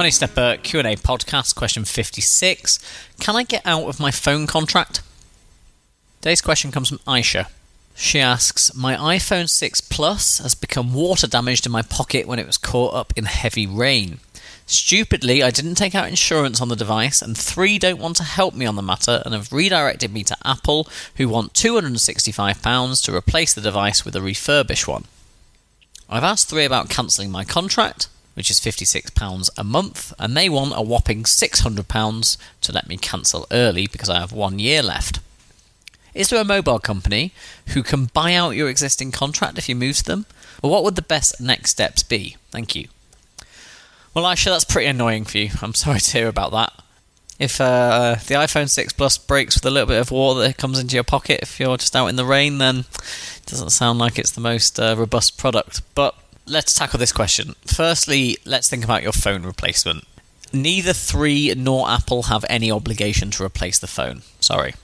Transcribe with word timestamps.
Money 0.00 0.10
Stepper 0.10 0.56
Q&A 0.62 0.96
podcast 0.96 1.54
question 1.54 1.84
56. 1.84 2.78
Can 3.20 3.36
I 3.36 3.42
get 3.42 3.60
out 3.66 3.86
of 3.86 4.00
my 4.00 4.10
phone 4.10 4.46
contract? 4.46 5.02
Today's 6.22 6.40
question 6.40 6.72
comes 6.72 6.88
from 6.88 7.00
Aisha. 7.00 7.48
She 7.94 8.18
asks, 8.18 8.74
"My 8.74 8.96
iPhone 8.96 9.46
6 9.46 9.82
Plus 9.82 10.38
has 10.38 10.54
become 10.54 10.94
water 10.94 11.26
damaged 11.26 11.66
in 11.66 11.72
my 11.72 11.82
pocket 11.82 12.26
when 12.26 12.38
it 12.38 12.46
was 12.46 12.56
caught 12.56 12.94
up 12.94 13.12
in 13.14 13.26
heavy 13.26 13.66
rain. 13.66 14.20
Stupidly, 14.64 15.42
I 15.42 15.50
didn't 15.50 15.74
take 15.74 15.94
out 15.94 16.08
insurance 16.08 16.62
on 16.62 16.68
the 16.68 16.76
device, 16.76 17.20
and 17.20 17.36
three 17.36 17.78
don't 17.78 18.00
want 18.00 18.16
to 18.16 18.24
help 18.24 18.54
me 18.54 18.64
on 18.64 18.76
the 18.76 18.82
matter 18.82 19.20
and 19.26 19.34
have 19.34 19.52
redirected 19.52 20.14
me 20.14 20.24
to 20.24 20.36
Apple, 20.46 20.88
who 21.16 21.28
want 21.28 21.52
£265 21.52 23.02
to 23.02 23.14
replace 23.14 23.52
the 23.52 23.60
device 23.60 24.06
with 24.06 24.16
a 24.16 24.22
refurbished 24.22 24.88
one. 24.88 25.04
I've 26.08 26.24
asked 26.24 26.48
three 26.48 26.64
about 26.64 26.88
cancelling 26.88 27.30
my 27.30 27.44
contract, 27.44 28.08
which 28.40 28.50
is 28.50 28.58
£56 28.58 29.50
a 29.58 29.62
month, 29.62 30.14
and 30.18 30.34
they 30.34 30.48
want 30.48 30.72
a 30.74 30.80
whopping 30.80 31.24
£600 31.24 32.38
to 32.62 32.72
let 32.72 32.88
me 32.88 32.96
cancel 32.96 33.46
early 33.50 33.86
because 33.86 34.08
I 34.08 34.18
have 34.18 34.32
one 34.32 34.58
year 34.58 34.80
left. 34.82 35.20
Is 36.14 36.30
there 36.30 36.40
a 36.40 36.44
mobile 36.44 36.78
company 36.78 37.32
who 37.74 37.82
can 37.82 38.06
buy 38.06 38.32
out 38.32 38.56
your 38.56 38.70
existing 38.70 39.12
contract 39.12 39.58
if 39.58 39.68
you 39.68 39.74
move 39.74 39.96
to 39.96 40.04
them? 40.04 40.24
Or 40.62 40.70
what 40.70 40.84
would 40.84 40.96
the 40.96 41.02
best 41.02 41.38
next 41.38 41.72
steps 41.72 42.02
be? 42.02 42.38
Thank 42.50 42.74
you. 42.74 42.88
Well, 44.14 44.24
Aisha, 44.24 44.46
that's 44.46 44.64
pretty 44.64 44.88
annoying 44.88 45.26
for 45.26 45.36
you. 45.36 45.50
I'm 45.60 45.74
sorry 45.74 46.00
to 46.00 46.12
hear 46.18 46.26
about 46.26 46.52
that. 46.52 46.72
If 47.38 47.60
uh, 47.60 48.14
the 48.26 48.36
iPhone 48.36 48.70
6 48.70 48.94
Plus 48.94 49.18
breaks 49.18 49.56
with 49.56 49.66
a 49.66 49.70
little 49.70 49.86
bit 49.86 50.00
of 50.00 50.10
water 50.10 50.40
that 50.40 50.56
comes 50.56 50.78
into 50.78 50.94
your 50.94 51.04
pocket 51.04 51.40
if 51.42 51.60
you're 51.60 51.76
just 51.76 51.94
out 51.94 52.06
in 52.06 52.16
the 52.16 52.24
rain, 52.24 52.56
then 52.56 52.86
it 53.36 53.44
doesn't 53.44 53.68
sound 53.68 53.98
like 53.98 54.18
it's 54.18 54.30
the 54.30 54.40
most 54.40 54.80
uh, 54.80 54.94
robust 54.96 55.36
product. 55.36 55.82
But 55.94 56.14
let's 56.50 56.74
tackle 56.74 56.98
this 56.98 57.12
question. 57.12 57.54
Firstly, 57.64 58.36
let's 58.44 58.68
think 58.68 58.84
about 58.84 59.02
your 59.02 59.12
phone 59.12 59.44
replacement. 59.44 60.04
Neither 60.52 60.92
3 60.92 61.54
nor 61.56 61.88
Apple 61.88 62.24
have 62.24 62.44
any 62.50 62.70
obligation 62.70 63.30
to 63.32 63.44
replace 63.44 63.78
the 63.78 63.86
phone. 63.86 64.22
Sorry. 64.40 64.74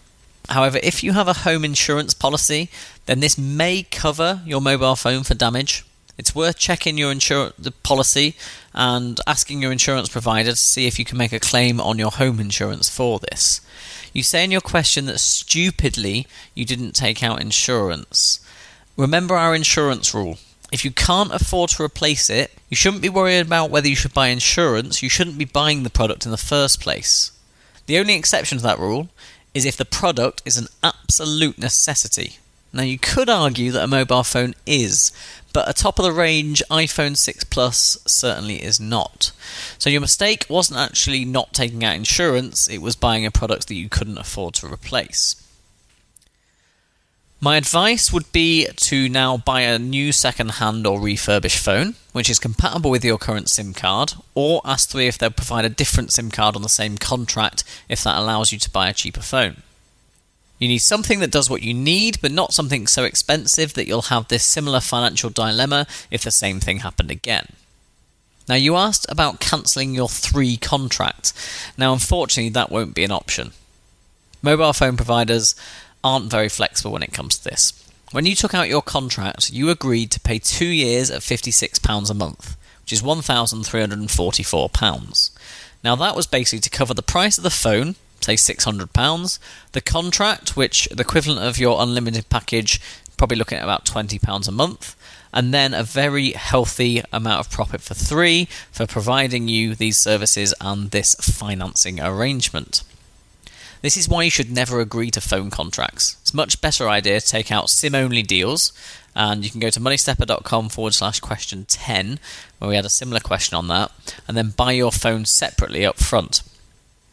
However, 0.48 0.78
if 0.83 1.03
you 1.03 1.12
have 1.12 1.27
a 1.27 1.33
home 1.33 1.64
insurance 1.64 2.14
policy, 2.14 2.70
then 3.06 3.19
this 3.19 3.37
may 3.37 3.83
cover 3.83 4.42
your 4.47 4.61
mobile 4.61 4.94
phone 4.94 5.25
for 5.25 5.34
damage. 5.34 5.84
It's 6.17 6.34
worth 6.34 6.56
checking 6.56 6.97
your 6.97 7.12
insur- 7.12 7.53
the 7.59 7.72
policy 7.72 8.37
and 8.72 9.20
asking 9.27 9.61
your 9.61 9.72
insurance 9.72 10.09
provider 10.09 10.50
to 10.50 10.56
see 10.56 10.87
if 10.87 10.98
you 10.98 11.05
can 11.05 11.19
make 11.19 11.33
a 11.33 11.41
claim 11.41 11.81
on 11.81 11.98
your 11.98 12.12
home 12.12 12.39
insurance 12.39 12.89
for 12.89 13.19
this. 13.19 13.61
You 14.12 14.22
say 14.22 14.44
in 14.44 14.53
your 14.53 14.61
question 14.61 15.06
that 15.06 15.19
stupidly 15.19 16.27
you 16.55 16.64
didn't 16.64 16.92
take 16.92 17.22
out 17.22 17.42
insurance. 17.42 18.41
Remember 18.97 19.34
our 19.34 19.55
insurance 19.55 20.14
rule. 20.14 20.39
If 20.72 20.84
you 20.84 20.91
can't 20.91 21.33
afford 21.33 21.71
to 21.71 21.82
replace 21.82 22.28
it, 22.28 22.53
you 22.69 22.77
shouldn't 22.77 23.03
be 23.03 23.09
worried 23.09 23.41
about 23.41 23.71
whether 23.71 23.88
you 23.88 23.94
should 23.94 24.15
buy 24.15 24.28
insurance. 24.28 25.03
You 25.03 25.09
shouldn't 25.09 25.38
be 25.38 25.44
buying 25.44 25.82
the 25.82 25.91
product 25.91 26.25
in 26.25 26.32
the 26.32 26.37
first 26.37 26.81
place. 26.81 27.31
The 27.87 27.99
only 27.99 28.15
exception 28.15 28.59
to 28.59 28.65
that 28.65 28.78
rule 28.78 29.09
is 29.54 29.65
if 29.65 29.77
the 29.77 29.84
product 29.84 30.43
is 30.44 30.56
an 30.56 30.66
absolute 30.82 31.59
necessity. 31.59 32.38
Now, 32.72 32.82
you 32.82 32.99
could 32.99 33.31
argue 33.31 33.71
that 33.71 33.84
a 33.84 33.88
mobile 33.88 34.25
phone 34.25 34.54
is, 34.66 35.12
but 35.53 35.69
a 35.69 35.72
top 35.72 35.99
of 35.99 36.04
the 36.04 36.12
range 36.12 36.62
iPhone 36.71 37.16
6 37.16 37.44
Plus 37.44 37.97
certainly 38.06 38.62
is 38.62 38.78
not. 38.78 39.33
So, 39.78 39.88
your 39.88 40.03
mistake 40.03 40.44
wasn't 40.50 40.81
actually 40.81 41.25
not 41.25 41.54
taking 41.54 41.84
out 41.84 41.97
insurance, 41.97 42.69
it 42.69 42.83
was 42.83 42.97
buying 42.97 43.25
a 43.25 43.31
product 43.31 43.69
that 43.69 43.77
you 43.77 43.88
couldn't 43.88 44.19
afford 44.19 44.54
to 44.54 44.71
replace. 44.71 45.37
My 47.38 47.58
advice 47.58 48.12
would 48.12 48.32
be 48.32 48.66
to 48.76 49.10
now 49.10 49.36
buy 49.36 49.60
a 49.60 49.78
new 49.78 50.10
second 50.10 50.52
hand 50.52 50.86
or 50.86 50.98
refurbished 50.98 51.58
phone, 51.58 51.94
which 52.12 52.30
is 52.30 52.38
compatible 52.38 52.91
with 52.91 53.04
your 53.04 53.19
current 53.19 53.50
SIM 53.50 53.74
card, 53.74 54.14
or 54.34 54.62
ask 54.64 54.88
3 54.88 55.06
if 55.06 55.19
they'll 55.19 55.30
provide 55.30 55.66
a 55.66 55.70
different 55.70 56.12
SIM 56.12 56.30
card 56.30 56.56
on 56.56 56.62
the 56.62 56.69
same 56.69 56.97
contract 56.97 57.62
if 57.91 58.02
that 58.02 58.16
allows 58.16 58.52
you 58.52 58.58
to 58.58 58.70
buy 58.70 58.88
a 58.88 58.94
cheaper 58.94 59.20
phone. 59.20 59.62
You 60.58 60.69
need 60.69 60.78
something 60.78 61.20
that 61.20 61.30
does 61.30 61.50
what 61.50 61.62
you 61.62 61.74
need, 61.74 62.19
but 62.22 62.32
not 62.32 62.54
something 62.54 62.86
so 62.86 63.04
expensive 63.04 63.74
that 63.74 63.86
you'll 63.86 64.03
have 64.03 64.28
this 64.28 64.42
similar 64.42 64.80
financial 64.80 65.28
dilemma 65.28 65.86
if 66.10 66.22
the 66.22 66.30
same 66.30 66.60
thing 66.60 66.78
happened 66.78 67.10
again. 67.10 67.48
Now, 68.48 68.54
you 68.54 68.76
asked 68.76 69.04
about 69.10 69.41
cancelling 69.41 69.94
your 69.94 70.08
3 70.08 70.56
contract. 70.56 71.34
Now, 71.76 71.92
unfortunately, 71.92 72.48
that 72.50 72.70
won't 72.70 72.94
be 72.94 73.04
an 73.04 73.10
option. 73.10 73.53
Mobile 74.41 74.72
phone 74.72 74.97
providers 74.97 75.54
aren't 76.06 76.31
very 76.31 76.49
flexible 76.49 76.93
when 76.93 77.03
it 77.03 77.12
comes 77.12 77.37
to 77.37 77.44
this. 77.44 77.72
When 78.12 78.27
you 78.27 78.37
took 78.37 78.55
out 78.55 78.69
your 78.69 78.83
contract, 78.83 79.50
you 79.50 79.71
agreed 79.71 80.12
to 80.12 80.21
pay 80.21 80.39
two 80.39 80.67
years 80.67 81.11
at 81.11 81.22
£56 81.22 82.11
a 82.11 82.15
month, 82.15 82.56
which 82.83 82.93
is 82.93 83.03
£1,344. 83.03 85.31
Now, 85.83 85.97
that 85.97 86.15
was 86.15 86.28
basically 86.28 86.61
to 86.61 86.71
cover 86.71 86.95
the 86.95 87.03
price 87.03 87.39
of 87.39 87.45
the 87.45 87.50
phone, 87.50 87.97
say 88.21 88.34
£600, 88.34 89.39
the 89.72 89.81
contract, 89.81 90.56
which 90.56 90.89
the 90.93 91.03
equivalent 91.03 91.45
of 91.45 91.59
your 91.59 91.83
unlimited 91.83 92.28
package, 92.28 92.81
probably 93.16 93.37
looking 93.37 93.59
at 93.59 93.65
about 93.65 93.84
£20 93.84 94.47
a 94.47 94.53
month, 94.53 94.95
and 95.33 95.53
then 95.53 95.75
a 95.75 95.83
very 95.83 96.31
healthy 96.31 97.03
amount 97.12 97.41
of 97.41 97.50
profit 97.50 97.81
for 97.81 97.95
three 97.95 98.45
for 98.71 98.87
providing 98.87 99.49
you 99.49 99.75
these 99.75 99.97
services 99.97 100.55
and 100.61 100.93
this 100.93 101.16
financing 101.16 102.00
arrangement. 102.00 102.84
This 103.82 103.97
is 103.97 104.09
why 104.09 104.22
you 104.22 104.31
should 104.31 104.50
never 104.50 104.81
agree 104.81 105.10
to 105.10 105.20
phone 105.20 105.50
contracts. 105.50 106.16
It's 106.22 106.32
a 106.32 106.37
much 106.37 106.60
better 106.60 106.88
idea 106.88 107.20
to 107.20 107.26
take 107.26 107.53
out 107.53 107.70
SIM 107.70 107.94
only 107.94 108.22
deals, 108.22 108.72
and 109.14 109.44
you 109.44 109.50
can 109.50 109.60
go 109.60 109.70
to 109.70 109.81
moneystepper.com 109.81 110.69
forward 110.69 110.94
slash 110.94 111.20
question 111.20 111.64
10, 111.66 112.19
where 112.59 112.69
we 112.69 112.76
had 112.76 112.84
a 112.84 112.91
similar 112.91 113.20
question 113.20 113.56
on 113.56 113.69
that, 113.69 113.91
and 114.26 114.36
then 114.36 114.50
buy 114.50 114.72
your 114.72 114.92
phone 114.92 115.25
separately 115.25 115.86
up 115.86 115.98
front. 115.98 116.42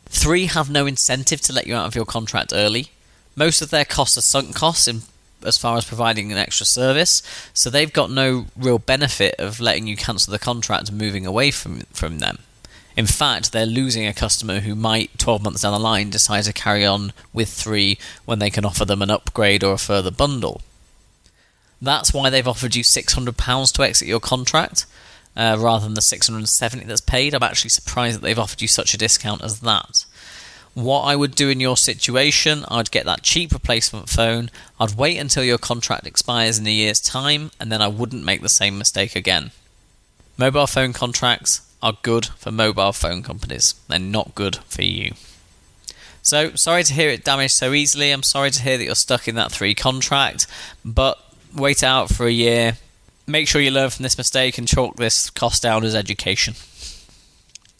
Three 0.05 0.45
have 0.47 0.69
no 0.69 0.85
incentive 0.85 1.41
to 1.41 1.53
let 1.53 1.67
you 1.67 1.75
out 1.75 1.87
of 1.87 1.95
your 1.95 2.05
contract 2.05 2.51
early. 2.53 2.89
Most 3.35 3.61
of 3.61 3.69
their 3.69 3.85
costs 3.85 4.17
are 4.17 4.21
sunk 4.21 4.55
costs 4.55 4.87
in, 4.87 5.01
as 5.43 5.57
far 5.57 5.77
as 5.77 5.85
providing 5.85 6.31
an 6.31 6.37
extra 6.37 6.65
service, 6.65 7.21
so 7.53 7.69
they've 7.69 7.91
got 7.91 8.11
no 8.11 8.45
real 8.55 8.79
benefit 8.79 9.35
of 9.39 9.59
letting 9.59 9.87
you 9.87 9.97
cancel 9.97 10.31
the 10.31 10.39
contract 10.39 10.89
and 10.89 10.97
moving 10.97 11.25
away 11.25 11.51
from, 11.51 11.81
from 11.91 12.19
them. 12.19 12.39
In 12.95 13.07
fact, 13.07 13.51
they're 13.51 13.65
losing 13.65 14.05
a 14.05 14.13
customer 14.13 14.59
who 14.59 14.75
might, 14.75 15.17
12 15.17 15.43
months 15.43 15.61
down 15.61 15.73
the 15.73 15.79
line, 15.79 16.09
decide 16.09 16.43
to 16.43 16.53
carry 16.53 16.85
on 16.85 17.11
with 17.31 17.49
three 17.49 17.97
when 18.25 18.39
they 18.39 18.49
can 18.49 18.65
offer 18.65 18.85
them 18.85 19.01
an 19.01 19.09
upgrade 19.09 19.63
or 19.63 19.73
a 19.73 19.79
further 19.79 20.11
bundle. 20.11 20.61
That's 21.81 22.13
why 22.13 22.29
they've 22.29 22.47
offered 22.47 22.75
you 22.75 22.83
£600 22.83 23.73
to 23.73 23.83
exit 23.83 24.07
your 24.07 24.19
contract 24.19 24.85
uh, 25.35 25.57
rather 25.59 25.85
than 25.85 25.95
the 25.95 26.01
670 26.01 26.85
that's 26.85 27.01
paid. 27.01 27.33
I'm 27.33 27.43
actually 27.43 27.71
surprised 27.71 28.17
that 28.17 28.21
they've 28.21 28.39
offered 28.39 28.61
you 28.61 28.67
such 28.67 28.93
a 28.93 28.97
discount 28.97 29.43
as 29.43 29.59
that. 29.61 30.05
What 30.75 31.01
I 31.01 31.15
would 31.15 31.35
do 31.35 31.49
in 31.49 31.59
your 31.59 31.77
situation, 31.77 32.65
I'd 32.67 32.89
get 32.89 33.05
that 33.05 33.21
cheap 33.21 33.51
replacement 33.51 34.09
phone, 34.09 34.49
I'd 34.79 34.95
wait 34.95 35.17
until 35.17 35.43
your 35.43 35.59
contract 35.59 36.07
expires 36.07 36.57
in 36.57 36.65
a 36.65 36.71
year's 36.71 36.99
time, 36.99 37.51
and 37.59 37.71
then 37.71 37.81
I 37.81 37.87
wouldn't 37.87 38.25
make 38.25 38.41
the 38.41 38.49
same 38.49 38.77
mistake 38.77 39.15
again. 39.15 39.51
Mobile 40.35 40.65
phone 40.65 40.93
contracts 40.93 41.61
are 41.83 41.97
good 42.01 42.25
for 42.25 42.51
mobile 42.51 42.93
phone 42.93 43.21
companies. 43.21 43.75
They're 43.87 43.99
not 43.99 44.33
good 44.33 44.55
for 44.67 44.81
you. 44.81 45.13
So, 46.23 46.55
sorry 46.55 46.83
to 46.85 46.93
hear 46.93 47.09
it 47.09 47.25
damaged 47.25 47.53
so 47.53 47.73
easily. 47.73 48.09
I'm 48.09 48.23
sorry 48.23 48.49
to 48.51 48.61
hear 48.63 48.77
that 48.77 48.85
you're 48.85 48.95
stuck 48.95 49.27
in 49.27 49.35
that 49.35 49.51
three 49.51 49.75
contract, 49.75 50.47
but 50.85 51.19
wait 51.53 51.83
out 51.83 52.09
for 52.09 52.25
a 52.25 52.31
year. 52.31 52.77
Make 53.27 53.49
sure 53.49 53.61
you 53.61 53.71
learn 53.71 53.89
from 53.89 54.03
this 54.03 54.17
mistake 54.17 54.57
and 54.57 54.65
chalk 54.65 54.95
this 54.95 55.29
cost 55.29 55.61
down 55.61 55.83
as 55.83 55.93
education. 55.93 56.55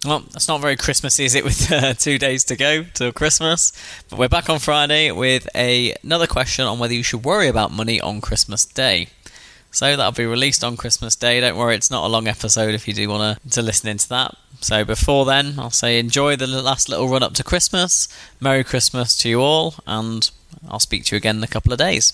Well, 0.05 0.19
that's 0.31 0.49
not 0.49 0.59
very 0.59 0.75
Christmassy, 0.75 1.23
is 1.23 1.35
it? 1.35 1.45
With 1.45 1.71
uh, 1.71 1.93
two 1.93 2.17
days 2.17 2.43
to 2.45 2.57
go 2.57 2.83
till 2.83 3.13
Christmas, 3.13 3.71
but 4.09 4.19
we're 4.19 4.27
back 4.27 4.49
on 4.49 4.59
Friday 4.59 5.11
with 5.11 5.47
a, 5.55 5.95
another 6.03 6.27
question 6.27 6.65
on 6.65 6.79
whether 6.79 6.93
you 6.93 7.03
should 7.03 7.23
worry 7.23 7.47
about 7.47 7.71
money 7.71 8.01
on 8.01 8.19
Christmas 8.19 8.65
Day. 8.65 9.07
So 9.73 9.97
that'll 9.97 10.11
be 10.11 10.27
released 10.27 10.63
on 10.63 10.77
Christmas 10.77 11.15
Day. 11.15 11.39
Don't 11.39 11.57
worry, 11.57 11.75
it's 11.75 11.89
not 11.89 12.05
a 12.05 12.07
long 12.07 12.27
episode 12.27 12.75
if 12.75 12.87
you 12.87 12.93
do 12.93 13.09
want 13.09 13.39
to, 13.49 13.61
listen 13.63 13.89
into 13.89 14.07
that. 14.09 14.35
So 14.61 14.85
before 14.85 15.25
then, 15.25 15.55
I'll 15.57 15.71
say 15.71 15.97
enjoy 15.97 16.35
the 16.35 16.45
last 16.45 16.89
little 16.89 17.09
run 17.09 17.23
up 17.23 17.33
to 17.33 17.43
Christmas. 17.43 18.07
Merry 18.39 18.63
Christmas 18.63 19.17
to 19.17 19.29
you 19.29 19.41
all, 19.41 19.73
and 19.87 20.29
I'll 20.69 20.79
speak 20.79 21.05
to 21.05 21.15
you 21.15 21.17
again 21.17 21.37
in 21.37 21.43
a 21.43 21.47
couple 21.47 21.73
of 21.73 21.79
days. 21.79 22.13